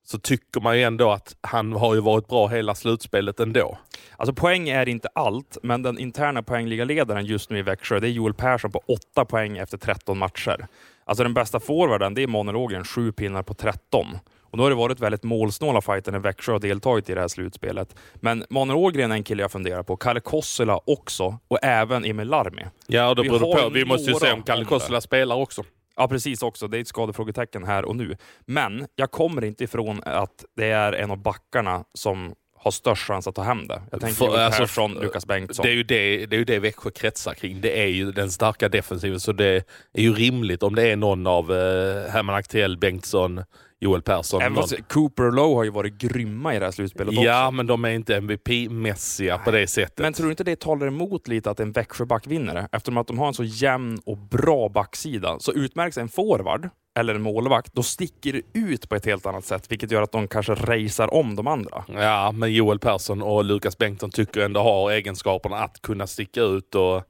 så 0.09 0.19
tycker 0.19 0.61
man 0.61 0.79
ju 0.79 0.83
ändå 0.83 1.11
att 1.11 1.37
han 1.41 1.73
har 1.73 1.95
ju 1.95 2.01
varit 2.01 2.29
bra 2.29 2.47
hela 2.47 2.75
slutspelet 2.75 3.41
ändå. 3.41 3.79
Alltså 4.17 4.35
poäng 4.35 4.69
är 4.69 4.89
inte 4.89 5.09
allt, 5.15 5.59
men 5.63 5.83
den 5.83 5.99
interna 5.99 6.43
poängligaledaren 6.43 7.27
just 7.27 7.51
nu 7.51 7.59
i 7.59 7.63
Växjö, 7.63 8.01
det 8.01 8.09
är 8.09 8.11
Joel 8.11 8.35
Persson 8.35 8.73
på 8.73 8.83
8 9.13 9.25
poäng 9.25 9.59
efter 9.59 9.79
13 9.79 10.19
matcher. 10.19 10.67
Alltså 11.05 11.23
den 11.23 11.35
bästa 11.35 11.61
forwarden, 11.61 12.15
det 12.15 12.23
är 12.23 12.27
Manuel 12.27 12.57
Ågren, 12.57 12.85
7 12.85 13.13
pinnar 13.13 13.43
på 13.43 13.55
13. 13.55 14.07
Och 14.51 14.59
då 14.59 14.65
har 14.65 14.71
det 14.71 14.77
varit 14.77 15.01
väldigt 15.01 15.23
målsnåla 15.23 15.81
fighter 15.81 16.13
när 16.13 16.19
Växjö 16.19 16.53
har 16.53 16.59
deltagit 16.59 17.11
i 17.11 17.15
det 17.15 17.21
här 17.21 17.29
slutspelet. 17.29 17.97
Men 18.15 18.45
Manuel 18.51 18.77
Ågren 18.77 19.11
är 19.11 19.17
en 19.17 19.25
kille 19.25 19.43
jag 19.43 19.53
funderar 19.53 19.83
på. 19.83 19.97
Kalle 19.97 20.21
Kossela 20.21 20.81
också, 20.87 21.39
och 21.49 21.59
även 21.63 22.05
Emil 22.05 22.29
Larmi. 22.29 22.63
Ja, 22.87 23.09
och 23.09 23.17
då 23.17 23.23
Vi 23.23 23.29
beror 23.29 23.41
det 23.41 23.61
har 23.61 23.63
på. 23.63 23.69
Vi 23.69 23.85
måste 23.85 24.11
ju 24.11 24.17
se 24.17 24.33
om 24.33 24.43
Kalle 24.43 24.63
det. 24.63 24.69
Kossela 24.69 25.01
spelar 25.01 25.37
också. 25.37 25.65
Ja, 25.97 26.09
precis 26.09 26.43
också. 26.43 26.69
Det 26.69 26.79
är 26.79 26.81
ett 26.81 26.89
skadefrågetecken 26.89 27.65
här 27.65 27.85
och 27.85 27.97
nu. 27.97 28.17
Men 28.47 28.87
jag 28.95 29.11
kommer 29.11 29.45
inte 29.45 29.65
ifrån 29.65 30.01
att 30.05 30.45
det 30.57 30.71
är 30.71 30.93
en 30.93 31.11
av 31.11 31.19
backarna 31.23 31.85
som 31.95 32.35
har 32.59 32.71
störst 32.71 33.03
chans 33.07 33.27
att 33.27 33.35
ta 33.35 33.43
hem 33.43 33.67
det. 33.69 33.83
Jag 33.91 34.01
tänker 34.01 34.17
För- 34.17 34.39
alltså, 34.39 34.63
Persson, 34.63 34.95
Lukas 34.95 35.27
Bengtsson. 35.27 35.63
Det 35.67 35.71
är, 35.71 35.75
ju 35.75 35.83
det, 35.83 36.27
det 36.27 36.37
är 36.37 36.39
ju 36.39 36.45
det 36.45 36.59
Växjö 36.59 36.91
kretsar 36.91 37.35
kring. 37.35 37.61
Det 37.61 37.83
är 37.83 37.87
ju 37.87 38.13
den 38.13 38.31
starka 38.31 38.69
defensiven. 38.69 39.21
Så 39.21 39.33
det 39.33 39.65
är 39.93 40.03
ju 40.03 40.15
rimligt 40.15 40.63
om 40.63 40.75
det 40.75 40.89
är 40.89 40.97
någon 40.97 41.27
av 41.27 41.53
eh, 41.53 42.11
Herman 42.11 42.35
Aktell, 42.37 42.79
Bengtsson, 42.79 43.45
Joel 43.81 44.03
Persson. 44.03 44.43
Även 44.43 44.55
fast 44.57 44.89
Cooper 44.89 45.25
och 45.27 45.33
Lowe 45.33 45.55
har 45.57 45.65
ju 45.65 45.71
varit 45.71 45.99
grymma 45.99 46.55
i 46.55 46.59
det 46.59 46.65
här 46.65 46.73
slutspelet 46.73 47.15
Ja, 47.15 47.47
också. 47.47 47.51
men 47.57 47.67
de 47.67 47.85
är 47.85 47.91
inte 47.91 48.17
MVP-mässiga 48.17 49.39
på 49.39 49.51
det 49.51 49.67
sättet. 49.67 49.99
Men 49.99 50.13
tror 50.13 50.27
du 50.27 50.31
inte 50.31 50.45
det 50.45 50.61
talar 50.61 50.87
emot 50.87 51.29
lite 51.29 51.51
att 51.51 51.61
en 51.61 51.73
Växjöback 51.73 52.27
vinner 52.27 52.55
det? 52.55 52.69
Eftersom 52.73 52.97
att 52.99 53.07
de 53.07 53.19
har 53.19 53.27
en 53.29 53.35
så 53.35 53.45
jämn 53.45 53.99
och 54.07 54.17
bra 54.19 54.69
backsida. 54.69 55.39
Så 55.39 55.53
utmärks 55.53 55.99
en 55.99 56.09
forward 56.09 56.69
eller 56.99 57.15
en 57.15 57.23
målvakt, 57.23 57.75
då 57.75 57.83
sticker 57.83 58.33
det 58.33 58.43
ut 58.59 58.89
på 58.89 58.95
ett 58.95 59.07
helt 59.07 59.27
annat 59.27 59.45
sätt, 59.45 59.71
vilket 59.73 59.91
gör 59.91 60.03
att 60.03 60.13
de 60.13 60.29
kanske 60.29 60.55
racear 60.55 61.15
om 61.15 61.37
de 61.37 61.47
andra. 61.47 61.85
Ja, 61.95 62.33
men 62.33 62.53
Joel 62.53 62.79
Persson 62.79 63.23
och 63.23 63.45
Lukas 63.45 63.79
Bengtsson 63.79 64.11
tycker 64.11 64.41
ändå 64.41 64.61
har 64.61 64.91
egenskaperna 64.91 65.57
att 65.57 65.83
kunna 65.83 66.07
sticka 66.07 66.41
ut. 66.43 66.75
Och, 66.75 67.03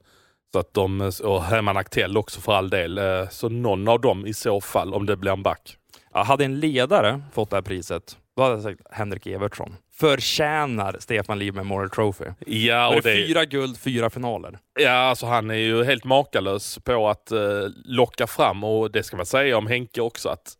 så 0.52 0.58
att 0.58 0.74
de, 0.74 1.12
och 1.24 1.42
Herman 1.42 1.76
Aktell 1.76 2.16
också 2.16 2.40
för 2.40 2.52
all 2.52 2.70
del. 2.70 2.98
Eh, 2.98 3.28
Så 3.30 3.48
någon 3.48 3.88
av 3.88 4.00
dem 4.00 4.26
i 4.26 4.34
så 4.34 4.60
fall, 4.60 4.94
om 4.94 5.06
det 5.06 5.16
blir 5.16 5.32
en 5.32 5.42
back. 5.42 5.76
Hade 6.24 6.44
en 6.44 6.60
ledare 6.60 7.22
fått 7.32 7.50
det 7.50 7.56
här 7.56 7.62
priset, 7.62 8.16
då 8.36 8.42
hade 8.42 8.54
jag 8.54 8.62
sagt 8.62 8.80
Henrik 8.90 9.26
Evertsson. 9.26 9.76
Förtjänar 9.94 10.96
Stefan 11.00 11.38
Liv 11.38 11.54
Memorial 11.54 11.90
Trophy. 11.90 12.24
Ja, 12.46 12.88
Och 12.96 13.02
det 13.02 13.10
är 13.10 13.26
fyra 13.26 13.44
guld, 13.44 13.78
fyra 13.78 14.10
finaler. 14.10 14.58
ja 14.80 14.90
alltså 14.92 15.26
han 15.26 15.50
är 15.50 15.54
ju 15.54 15.84
helt 15.84 16.04
makalös 16.04 16.78
på 16.84 17.08
att 17.08 17.32
eh, 17.32 17.40
locka 17.84 18.26
fram 18.26 18.64
och 18.64 18.90
det 18.90 19.02
ska 19.02 19.16
man 19.16 19.26
säga 19.26 19.58
om 19.58 19.66
Henke 19.66 20.00
också 20.00 20.28
att 20.28 20.52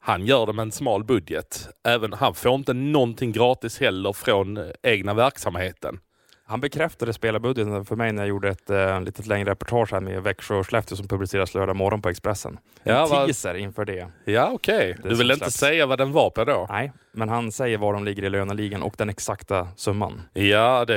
han 0.00 0.26
gör 0.26 0.46
det 0.46 0.52
med 0.52 0.62
en 0.62 0.72
smal 0.72 1.04
budget. 1.04 1.68
Även 1.88 2.12
han 2.12 2.34
får 2.34 2.54
inte 2.54 2.72
någonting 2.72 3.32
gratis 3.32 3.80
heller 3.80 4.12
från 4.12 4.56
eh, 4.56 4.64
egna 4.82 5.14
verksamheten. 5.14 6.00
Han 6.52 6.60
bekräftade 6.60 7.12
spelarbudgeten 7.12 7.84
för 7.84 7.96
mig 7.96 8.12
när 8.12 8.22
jag 8.22 8.28
gjorde 8.28 8.48
ett 8.48 8.70
eh, 8.70 9.00
litet 9.00 9.26
längre 9.26 9.50
reportage 9.50 9.92
här 9.92 10.00
med 10.00 10.22
Växjö 10.22 10.54
och 10.54 10.66
Skellefteå 10.66 10.96
som 10.96 11.08
publiceras 11.08 11.54
lördag 11.54 11.76
morgon 11.76 12.02
på 12.02 12.08
Expressen. 12.08 12.58
En 12.82 12.94
Ja, 12.94 13.06
vad- 13.06 13.26
teaser 13.26 13.54
inför 13.54 13.84
det. 13.84 14.06
Ja, 14.24 14.50
okej. 14.52 14.96
Det 15.02 15.08
Du 15.08 15.14
vill 15.14 15.30
inte 15.30 15.44
släpps. 15.44 15.56
säga 15.56 15.86
vad 15.86 15.98
den 15.98 16.12
var 16.12 16.30
på 16.30 16.44
då? 16.44 16.66
Nej, 16.70 16.92
men 17.12 17.28
han 17.28 17.52
säger 17.52 17.78
var 17.78 17.92
de 17.92 18.04
ligger 18.04 18.22
i 18.24 18.30
löneligan 18.30 18.82
och 18.82 18.94
den 18.98 19.08
exakta 19.08 19.68
summan. 19.76 20.22
Ja, 20.32 20.84
det, 20.84 20.96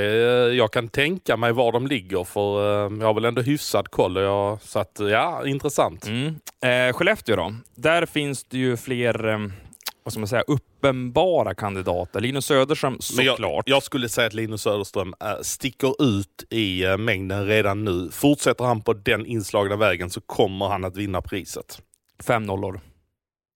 jag 0.54 0.72
kan 0.72 0.88
tänka 0.88 1.38
mig 1.38 1.52
var 1.52 1.72
de 1.72 1.88
ligger 1.88 2.24
för 2.24 2.86
eh, 2.86 2.98
jag 3.00 3.06
har 3.08 3.14
väl 3.14 3.26
ändå 3.26 3.42
hyfsad 3.42 3.92
koll. 3.92 4.16
Jag, 4.16 4.62
så 4.62 4.80
att, 4.80 5.00
ja, 5.00 5.42
intressant. 5.48 6.08
Mm. 6.08 6.36
Eh, 6.90 6.94
Skellefteå 6.94 7.36
då? 7.36 7.54
Där 7.76 8.06
finns 8.06 8.44
det 8.44 8.58
ju 8.58 8.78
fler 8.78 9.28
eh, 9.28 9.38
vad 10.06 10.12
ska 10.14 10.20
man 10.20 10.28
säga, 10.28 10.44
uppenbara 10.48 11.56
kandidater. 11.56 12.20
Linus 12.22 12.46
Söderström 12.46 13.00
Men 13.18 13.26
jag, 13.26 13.34
såklart. 13.36 13.70
jag 13.70 13.84
skulle 13.84 14.10
säga 14.10 14.28
att 14.28 14.34
Linus 14.34 14.62
Söderström 14.62 15.14
eh, 15.24 15.34
sticker 15.42 16.04
ut 16.04 16.44
i 16.50 16.84
eh, 16.86 16.98
mängden 16.98 17.48
redan 17.48 17.84
nu. 17.86 18.10
Fortsätter 18.12 18.66
han 18.66 18.82
på 18.82 18.94
den 18.94 19.26
inslagna 19.26 19.76
vägen 19.76 20.10
så 20.10 20.22
kommer 20.22 20.68
han 20.68 20.86
att 20.86 20.96
vinna 20.98 21.22
priset. 21.22 21.82
Fem 22.24 22.44
nollor. 22.44 22.80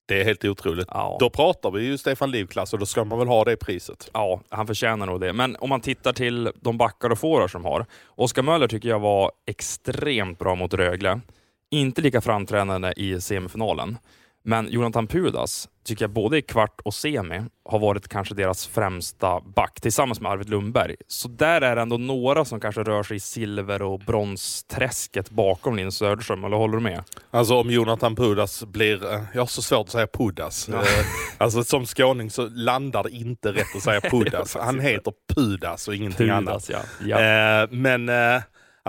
Det 0.07 0.21
är 0.21 0.25
helt 0.25 0.45
otroligt. 0.45 0.87
Ja. 0.91 1.17
Då 1.19 1.29
pratar 1.29 1.71
vi 1.71 1.85
ju 1.85 1.97
Stefan 1.97 2.31
Liv-klass 2.31 2.73
och 2.73 2.79
då 2.79 2.85
ska 2.85 3.03
man 3.03 3.19
väl 3.19 3.27
ha 3.27 3.43
det 3.45 3.57
priset. 3.57 4.09
Ja, 4.13 4.41
han 4.49 4.67
förtjänar 4.67 5.05
nog 5.05 5.21
det. 5.21 5.33
Men 5.33 5.55
om 5.59 5.69
man 5.69 5.81
tittar 5.81 6.13
till 6.13 6.51
de 6.61 6.77
backar 6.77 7.09
och 7.09 7.19
forwards 7.19 7.51
som 7.51 7.65
har. 7.65 7.85
Oskar 8.07 8.41
Möller 8.41 8.67
tycker 8.67 8.89
jag 8.89 8.99
var 8.99 9.31
extremt 9.47 10.39
bra 10.39 10.55
mot 10.55 10.73
Rögle. 10.73 11.19
inte 11.71 12.01
lika 12.01 12.21
framträdande 12.21 12.93
i 12.97 13.21
semifinalen. 13.21 13.97
Men 14.43 14.67
Jonathan 14.71 15.07
Pudas 15.07 15.69
tycker 15.85 16.03
jag 16.03 16.11
både 16.11 16.37
i 16.37 16.41
kvart 16.41 16.79
och 16.85 16.93
semi 16.93 17.41
har 17.65 17.79
varit 17.79 18.07
kanske 18.07 18.35
deras 18.35 18.67
främsta 18.67 19.39
back 19.55 19.81
tillsammans 19.81 20.21
med 20.21 20.31
Arvid 20.31 20.49
Lundberg. 20.49 20.95
Så 21.07 21.27
där 21.27 21.61
är 21.61 21.75
det 21.75 21.81
ändå 21.81 21.97
några 21.97 22.45
som 22.45 22.59
kanske 22.59 22.83
rör 22.83 23.03
sig 23.03 23.17
i 23.17 23.19
silver 23.19 23.81
och 23.81 23.99
bronsträsket 23.99 25.29
bakom 25.29 25.75
Linus 25.75 25.95
Söderström, 25.95 26.43
eller 26.43 26.57
håller 26.57 26.77
du 26.77 26.83
med? 26.83 27.03
Alltså 27.31 27.55
om 27.55 27.69
Jonathan 27.71 28.15
Pudas 28.15 28.63
blir, 28.65 29.13
eh, 29.13 29.21
jag 29.33 29.41
har 29.41 29.47
så 29.47 29.61
svårt 29.61 29.85
att 29.85 29.91
säga 29.91 30.07
Pudas. 30.07 30.69
Ja. 30.71 30.79
Eh, 30.81 30.85
Alltså 31.37 31.63
som 31.63 31.85
skåning 31.85 32.29
så 32.29 32.47
landar 32.49 33.03
det 33.03 33.09
inte 33.09 33.51
rätt 33.51 33.75
att 33.75 33.83
säga 33.83 34.01
Pudas. 34.11 34.55
Han 34.55 34.79
heter 34.79 35.13
Pudas 35.35 35.87
och 35.87 35.95
ingenting 35.95 36.29
annat. 36.29 36.67
Pudas, 36.67 36.85
ja. 36.99 37.19
ja. 37.19 37.61
Eh, 37.63 37.67
men 37.71 38.09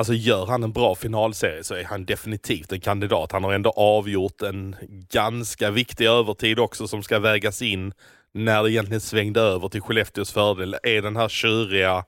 alltså 0.01 0.15
gör 0.15 0.47
han 0.47 0.63
en 0.63 0.73
bra 0.73 0.95
finalserie 0.95 1.65
så 1.65 1.75
är 1.75 1.85
han 1.85 2.05
definitivt 2.05 2.73
en 2.73 2.81
kandidat. 2.81 3.33
Han 3.33 3.45
har 3.45 3.53
ändå 3.53 3.71
avgjort 3.71 4.43
en 4.43 4.77
ganska 5.11 5.71
viktig 5.71 6.07
övertid 6.07 6.59
också 6.59 6.89
som 6.89 7.03
ska 7.03 7.19
vägas 7.19 7.63
in 7.63 7.93
när 8.33 8.63
det 8.63 8.73
egentligen 8.73 9.01
svängde 9.01 9.41
över 9.41 9.69
till 9.69 9.81
Skellefteås 9.81 10.33
fördel. 10.33 10.77
Är 10.83 11.03
den 11.03 11.17
här 11.17 11.29
tjuriga 11.29 12.05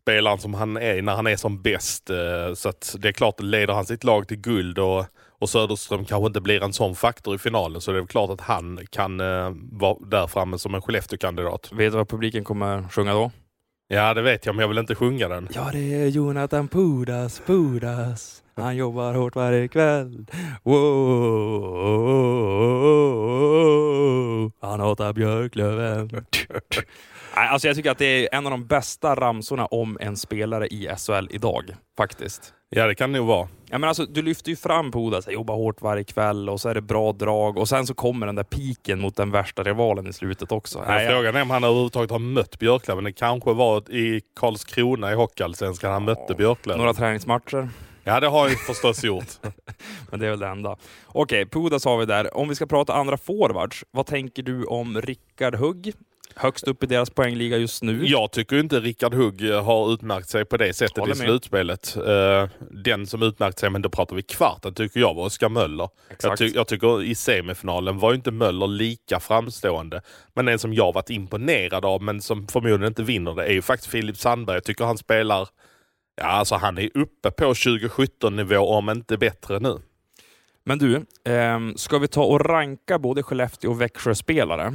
spelaren 0.00 0.38
som 0.38 0.54
han 0.54 0.76
är 0.76 1.02
när 1.02 1.14
han 1.14 1.26
är 1.26 1.36
som 1.36 1.62
bäst. 1.62 2.10
Eh, 2.10 2.54
så 2.54 2.68
att 2.68 2.96
det 2.98 3.08
är 3.08 3.12
klart, 3.12 3.40
leder 3.40 3.74
han 3.74 3.86
sitt 3.86 4.04
lag 4.04 4.28
till 4.28 4.40
guld 4.40 4.78
och, 4.78 5.04
och 5.38 5.50
Söderström 5.50 6.04
kanske 6.04 6.26
inte 6.26 6.40
blir 6.40 6.62
en 6.62 6.72
sån 6.72 6.94
faktor 6.94 7.34
i 7.34 7.38
finalen 7.38 7.80
så 7.80 7.90
det 7.90 7.96
är 7.96 8.00
väl 8.00 8.08
klart 8.08 8.30
att 8.30 8.40
han 8.40 8.80
kan 8.90 9.20
eh, 9.20 9.52
vara 9.72 9.96
där 10.00 10.26
framme 10.26 10.58
som 10.58 10.74
en 10.74 10.82
Skellefteå-kandidat. 10.82 11.72
Vet 11.72 11.92
du 11.92 11.96
vad 11.96 12.08
publiken 12.08 12.44
kommer 12.44 12.88
sjunga 12.88 13.12
då? 13.12 13.30
Ja, 13.92 14.14
det 14.14 14.22
vet 14.22 14.46
jag, 14.46 14.54
men 14.54 14.60
jag 14.60 14.68
vill 14.68 14.78
inte 14.78 14.94
sjunga 14.94 15.28
den. 15.28 15.48
Ja, 15.52 15.70
det 15.72 15.94
är 15.94 16.06
Jonathan 16.06 16.68
Pudas, 16.68 17.42
Pudas. 17.46 18.42
Han 18.56 18.76
jobbar 18.76 19.14
hårt 19.14 19.36
varje 19.36 19.68
kväll. 19.68 20.26
Wow. 20.62 20.80
Han 24.60 24.80
hatar 24.80 25.12
Björklöven. 25.12 26.10
Nej, 27.36 27.48
alltså 27.48 27.68
jag 27.68 27.76
tycker 27.76 27.90
att 27.90 27.98
det 27.98 28.06
är 28.06 28.34
en 28.38 28.46
av 28.46 28.50
de 28.50 28.66
bästa 28.66 29.14
ramsorna 29.14 29.66
om 29.66 29.98
en 30.00 30.16
spelare 30.16 30.66
i 30.66 30.88
SHL 30.98 31.26
idag, 31.30 31.64
faktiskt. 31.96 32.54
Ja, 32.72 32.86
det 32.86 32.94
kan 32.94 33.12
det 33.12 33.18
nog 33.18 33.28
vara. 33.28 33.48
Ja, 33.70 33.78
men 33.78 33.88
alltså, 33.88 34.06
du 34.06 34.22
lyfter 34.22 34.50
ju 34.50 34.56
fram 34.56 34.92
han 34.94 35.22
jobbar 35.32 35.54
hårt 35.54 35.82
varje 35.82 36.04
kväll 36.04 36.48
och 36.48 36.60
så 36.60 36.68
är 36.68 36.74
det 36.74 36.80
bra 36.80 37.12
drag 37.12 37.58
och 37.58 37.68
sen 37.68 37.86
så 37.86 37.94
kommer 37.94 38.26
den 38.26 38.34
där 38.34 38.42
piken 38.42 39.00
mot 39.00 39.16
den 39.16 39.30
värsta 39.30 39.62
rivalen 39.62 40.06
i 40.06 40.12
slutet 40.12 40.52
också. 40.52 40.84
Nej, 40.86 41.08
frågan 41.08 41.36
är 41.36 41.42
om 41.42 41.50
han 41.50 41.64
överhuvudtaget 41.64 42.10
har 42.10 42.18
mött 42.18 42.58
Björklöven. 42.58 43.04
Det 43.04 43.12
kanske 43.12 43.52
var 43.52 43.90
i 43.90 44.20
Karlskrona 44.36 45.12
i 45.12 45.14
Hockeyallsvenskan 45.14 45.92
han 45.92 46.04
mötte 46.04 46.34
Björklöven. 46.34 46.78
Några 46.78 46.94
träningsmatcher. 46.94 47.68
Ja, 48.04 48.20
det 48.20 48.26
har 48.26 48.48
han 48.48 48.56
förstås 48.56 49.04
gjort. 49.04 49.38
Men 50.10 50.20
det 50.20 50.26
är 50.26 50.30
väl 50.30 50.38
det 50.38 50.46
enda. 50.48 50.76
Okej, 51.06 51.46
Pudas 51.46 51.84
har 51.84 51.98
vi 51.98 52.06
där. 52.06 52.36
Om 52.36 52.48
vi 52.48 52.54
ska 52.54 52.66
prata 52.66 52.94
andra 52.94 53.16
forwards, 53.16 53.84
vad 53.90 54.06
tänker 54.06 54.42
du 54.42 54.64
om 54.64 55.00
Rickard 55.00 55.54
Hugg? 55.54 55.92
Högst 56.36 56.68
upp 56.68 56.82
i 56.82 56.86
deras 56.86 57.10
poängliga 57.10 57.56
just 57.56 57.82
nu. 57.82 58.06
Jag 58.06 58.32
tycker 58.32 58.56
inte 58.56 58.80
Rickard 58.80 59.14
Hugg 59.14 59.50
har 59.52 59.92
utmärkt 59.92 60.28
sig 60.28 60.44
på 60.44 60.56
det 60.56 60.72
sättet 60.72 60.98
Håller 60.98 61.12
i 61.12 61.16
slutspelet. 61.16 61.96
Eh, 61.96 62.48
Den 62.70 63.06
som 63.06 63.22
utmärkt 63.22 63.58
sig, 63.58 63.70
men 63.70 63.82
då 63.82 63.88
pratar 63.88 64.16
vi 64.16 64.22
kvarten, 64.22 64.74
tycker 64.74 65.00
jag 65.00 65.14
var 65.14 65.24
Oskar 65.24 65.48
Möller. 65.48 65.88
Jag, 66.22 66.38
ty 66.38 66.52
jag 66.54 66.66
tycker 66.68 67.02
i 67.02 67.14
semifinalen 67.14 67.98
var 67.98 68.14
inte 68.14 68.30
Möller 68.30 68.66
lika 68.66 69.20
framstående. 69.20 70.02
Men 70.34 70.48
en 70.48 70.58
som 70.58 70.74
jag 70.74 70.92
varit 70.92 71.10
imponerad 71.10 71.84
av, 71.84 72.02
men 72.02 72.20
som 72.20 72.46
förmodligen 72.48 72.84
inte 72.84 73.02
vinner 73.02 73.34
det, 73.34 73.44
är 73.44 73.52
ju 73.52 73.62
faktiskt 73.62 73.90
Filip 73.90 74.16
Sandberg. 74.16 74.56
Jag 74.56 74.64
tycker 74.64 74.84
han 74.84 74.98
spelar, 74.98 75.48
ja 76.16 76.24
alltså 76.24 76.54
han 76.54 76.78
är 76.78 76.90
uppe 76.94 77.30
på 77.30 77.44
2017 77.44 78.36
nivå, 78.36 78.56
om 78.56 78.90
inte 78.90 79.16
bättre 79.18 79.58
nu. 79.58 79.78
Men 80.64 80.78
du, 80.78 81.06
ehm, 81.24 81.76
ska 81.76 81.98
vi 81.98 82.08
ta 82.08 82.22
och 82.22 82.40
ranka 82.46 82.98
både 82.98 83.22
Skellefteå 83.22 83.70
och 83.70 83.80
Växjö-spelare 83.80 84.74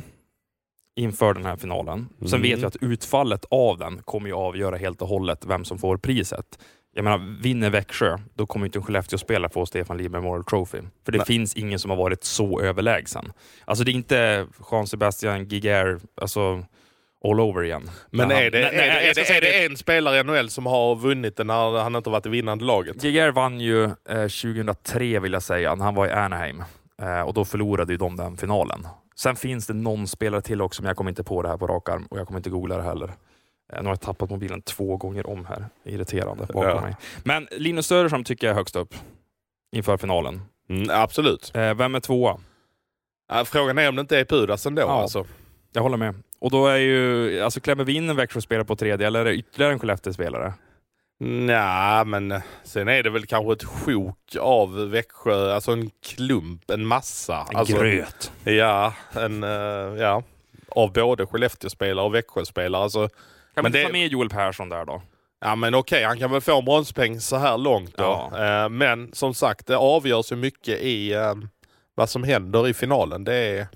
inför 0.96 1.34
den 1.34 1.46
här 1.46 1.56
finalen? 1.58 2.10
Sen 2.20 2.28
Mm. 2.28 2.42
vet 2.42 2.60
vi 2.60 2.66
att 2.66 2.76
utfallet 2.82 3.46
av 3.52 3.78
den 3.78 4.02
kommer 4.02 4.28
ju 4.28 4.34
avgöra 4.36 4.78
helt 4.78 5.02
och 5.02 5.08
hållet 5.08 5.46
vem 5.46 5.66
som 5.66 5.78
får 5.78 5.98
priset. 5.98 6.60
Jag 6.94 7.04
menar, 7.04 7.42
vinner 7.42 7.70
Växjö, 7.70 8.18
då 8.34 8.46
kommer 8.46 8.66
inte 8.66 8.80
en 8.80 8.84
Skellefteå-spelare 8.84 9.52
få 9.54 9.66
Stefan 9.66 9.98
Lie 9.98 10.10
Memorial 10.10 10.44
Trophy. 10.44 10.78
För 11.06 11.12
det 11.12 11.18
Nej. 11.18 11.28
finns 11.28 11.56
ingen 11.56 11.80
som 11.80 11.90
har 11.92 11.98
varit 11.98 12.24
så 12.24 12.62
överlägsen. 12.62 13.32
Alltså 13.66 13.84
det 13.84 13.92
är 13.92 13.94
inte 13.94 14.48
Jean-Sebastian 14.72 15.46
Giguère, 15.48 16.00
alltså 16.22 16.66
all 17.24 17.40
over 17.40 17.64
igen. 17.64 17.90
Men 18.12 18.32
är 18.32 18.36
han- 18.44 18.52
det, 18.52 18.72
Nej, 18.74 19.14
är, 19.30 19.44
är 19.64 19.66
en 19.70 19.78
spelare 19.78 20.20
i 20.20 20.24
NHL 20.24 20.50
som 20.50 20.66
har 20.66 20.96
vunnit 20.96 21.38
det 21.38 21.44
när 21.44 21.80
han 21.84 21.96
inte 21.96 22.10
varit 22.10 22.26
i 22.26 22.30
vinnande 22.30 22.66
laget? 22.66 23.04
Giguère 23.04 23.32
vann 23.32 23.60
ju 23.60 23.84
eh, 23.84 24.28
2003 24.28 25.20
vill 25.20 25.34
jag 25.34 25.44
säga, 25.44 25.76
när 25.76 25.86
han 25.86 25.96
var 25.96 26.08
i 26.08 26.12
Anaheim. 26.12 26.64
Eh, 27.02 27.22
och 27.22 27.34
då 27.34 27.46
förlorade 27.46 27.94
ju 27.94 27.98
de 27.98 28.16
den 28.16 28.38
finalen. 28.38 28.88
Sen 29.20 29.36
finns 29.36 29.68
det 29.68 29.74
någon 29.74 30.08
spelare 30.08 30.42
till 30.42 30.62
också, 30.62 30.82
men 30.82 30.88
jag 30.88 30.98
kommer 30.98 31.12
inte 31.12 31.24
på 31.24 31.42
det 31.42 31.50
här 31.50 31.58
på 31.58 31.68
rak 31.68 31.90
arm 31.90 32.06
och 32.10 32.20
jag 32.20 32.28
kommer 32.28 32.40
inte 32.40 32.50
googla 32.50 32.78
det 32.78 32.84
heller. 32.84 33.08
Eh, 33.74 33.78
nu 33.80 33.84
har 33.84 33.90
jag 33.90 34.02
tappat 34.02 34.30
mobilen 34.30 34.62
två 34.62 34.98
gånger 34.98 35.30
om 35.30 35.46
här. 35.46 35.66
Irriterande 35.84 36.46
bakom 36.46 36.64
Ja. 36.70 36.82
mig. 36.82 36.96
Men 37.24 37.48
Linus 37.52 37.88
Söderström 37.88 38.24
tycker 38.24 38.48
jag 38.48 38.52
är 38.52 38.58
högst 38.58 38.76
upp 38.76 38.96
inför 39.76 39.98
finalen. 39.98 40.42
Mm, 40.70 40.88
absolut. 40.92 41.52
Eh, 41.56 41.74
vem 41.74 41.96
är 41.96 42.00
tvåa? 42.00 42.40
Frågan 43.46 43.78
är 43.78 43.90
om 43.90 43.96
det 43.96 44.02
inte 44.02 44.20
är 44.20 44.26
Pudas 44.26 44.66
ändå. 44.66 44.82
Ja. 44.82 45.02
Alltså. 45.02 45.26
Jag 45.74 45.82
håller 45.82 45.98
med. 45.98 46.16
Och 46.40 46.52
då 46.52 46.68
är 46.68 46.78
ju, 46.78 47.40
alltså 47.42 47.60
klämmer 47.60 47.84
vi 47.84 47.94
in 47.94 48.10
en 48.10 48.16
Växjö-spelare 48.16 48.66
på 48.66 48.76
tredje 48.76 49.08
eller 49.08 49.20
är 49.20 49.26
det 49.26 49.36
ytterligare 49.36 49.74
en 49.74 49.80
Skellefteå-spelare? 49.80 50.54
Nej, 51.20 52.06
men 52.06 52.32
eh, 52.32 52.42
sen 52.64 52.88
är 52.88 53.04
det 53.04 53.10
väl 53.10 53.26
kanske 53.26 53.54
ett 53.54 53.64
sjok 53.64 54.36
av 54.40 54.90
Växjö, 54.90 55.54
alltså 55.54 55.72
en 55.72 55.90
klump, 56.06 56.72
en 56.72 56.86
massa. 56.86 57.46
En 57.50 57.56
alltså, 57.56 57.78
gröt. 57.78 58.32
Ja, 58.44 58.94
en, 59.14 59.44
eh, 59.44 59.50
ja, 60.04 60.24
av 60.70 60.94
både 60.94 61.26
Skellefteå-spelare 61.26 62.06
och 62.06 62.16
Växjö-spelare. 62.16 62.84
Alltså, 62.84 63.08
Kan 63.54 63.64
man 63.64 63.66
inte 63.66 63.80
det- 63.80 63.86
ta 63.86 63.92
med 63.92 64.08
Joel 64.08 64.30
Persson 64.30 64.70
där 64.70 64.86
då? 64.86 65.02
ja 65.42 65.56
men 65.56 65.76
okej, 65.76 66.04
han 66.04 66.18
kan 66.20 66.32
väl 66.32 66.42
få 66.42 66.60
en 66.60 66.66
bronspeng 66.66 67.20
så 67.22 67.36
här 67.36 67.58
långt 67.58 67.98
då. 67.98 68.32
Eh, 68.38 68.70
men 68.70 69.14
som 69.14 69.34
sagt, 69.34 69.68
det 69.68 69.78
avgörs 69.78 70.32
ju 70.32 70.36
mycket 70.36 70.80
i 70.82 71.14
vad 71.96 72.10
som 72.10 72.24
händer 72.24 72.68
i 72.68 72.74
finalen. 72.74 73.24
Det 73.24 73.34
är, 73.36 73.68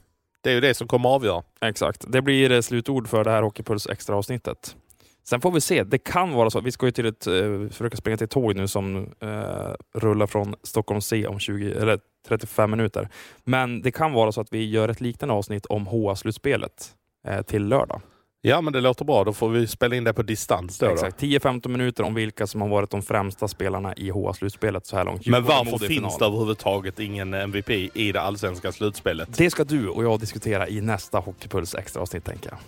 det 0.42 0.50
är 0.50 0.54
ju 0.54 0.62
det 0.62 0.74
som 0.74 0.88
kommer 0.88 1.10
avgöra. 1.10 1.44
Exakt. 1.62 2.06
Det 2.08 2.22
blir 2.22 2.62
slutord 2.62 3.08
för 3.08 3.24
det 3.24 3.32
här 3.32 3.42
Hockeypuls 3.42 3.88
extra 3.88 4.16
avsnittet. 4.16 4.76
Sen 5.24 5.42
får 5.42 5.52
vi 5.52 5.62
se. 5.62 5.84
Det 5.84 5.98
kan 5.98 6.34
vara 6.34 6.50
så. 6.50 6.62
Vi 6.62 6.72
ska 6.72 6.86
ju 6.86 6.92
till 6.92 7.06
ett, 7.06 7.28
eh, 7.28 7.68
försöka 7.72 7.98
springa 7.98 8.18
till 8.18 8.26
ett 8.26 8.32
tåg 8.32 8.56
nu 8.56 8.68
som 8.68 9.10
eh, 9.20 10.00
rullar 10.00 10.28
från 10.28 10.56
Stockholm 10.64 11.02
C 11.02 11.28
om 11.28 11.40
20, 11.40 11.72
eller 11.72 12.00
35 12.28 12.72
minuter. 12.72 13.10
Men 13.44 13.82
det 13.82 13.92
kan 13.92 14.14
vara 14.14 14.32
så 14.32 14.42
att 14.42 14.54
vi 14.54 14.70
gör 14.70 14.90
ett 14.90 15.02
liknande 15.02 15.36
avsnitt 15.36 15.66
om 15.66 15.88
HA-slutspelet 15.88 16.96
eh, 17.28 17.42
till 17.42 17.66
lördag. 17.66 18.02
Ja, 18.42 18.62
men 18.62 18.74
det 18.74 18.82
låter 18.82 19.06
bra. 19.06 19.24
Då 19.24 19.34
får 19.34 19.50
vi 19.50 19.68
spela 19.68 19.96
in 19.96 20.04
det 20.04 20.14
på 20.14 20.22
distans 20.22 20.78
då. 20.78 20.86
då. 20.86 20.92
Exakt. 20.92 21.22
10-15 21.22 21.68
minuter 21.68 22.04
om 22.04 22.14
vilka 22.14 22.48
som 22.48 22.62
har 22.62 22.68
varit 22.68 22.90
de 22.90 23.02
främsta 23.02 23.48
spelarna 23.48 23.96
i 23.96 24.10
HA-slutspelet 24.10 24.86
så 24.86 24.96
här 24.98 25.06
långt. 25.06 25.28
Men 25.28 25.44
varför 25.44 25.78
finns 25.78 25.88
final. 25.88 26.12
det 26.20 26.26
överhuvudtaget 26.26 27.00
ingen 27.00 27.34
MVP 27.34 27.70
i 27.70 28.12
det 28.12 28.22
allsvenska 28.22 28.72
slutspelet? 28.72 29.38
Det 29.38 29.50
ska 29.50 29.64
du 29.64 29.90
och 29.90 30.04
jag 30.04 30.20
diskutera 30.20 30.68
i 30.68 30.82
nästa 30.82 31.20
Hockeypuls 31.20 31.76
extra 31.76 32.02
avsnitt 32.02 32.26
tänker 32.26 32.50
jag. 32.50 32.60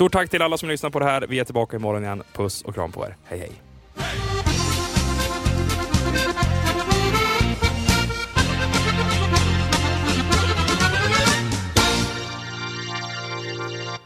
Stort 0.00 0.12
tack 0.12 0.30
till 0.30 0.42
alla 0.42 0.56
som 0.56 0.68
lyssnar 0.68 0.90
på 0.90 0.98
det 0.98 1.04
här. 1.04 1.26
Vi 1.28 1.38
är 1.38 1.44
tillbaka 1.44 1.76
imorgon 1.76 2.04
igen. 2.04 2.22
Puss 2.32 2.62
och 2.62 2.74
kram 2.74 2.92
på 2.92 3.04
er. 3.06 3.16
Hej 3.24 3.38
hej! 3.38 3.52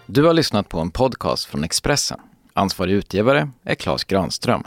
Du 0.06 0.24
har 0.24 0.32
lyssnat 0.32 0.68
på 0.68 0.80
en 0.80 0.90
podcast 0.90 1.44
från 1.44 1.64
Expressen. 1.64 2.20
Ansvarig 2.52 2.92
utgivare 2.92 3.50
är 3.64 3.74
Klas 3.74 4.04
Granström. 4.04 4.62